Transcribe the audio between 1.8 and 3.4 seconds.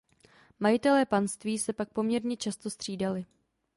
poměrně často střídali.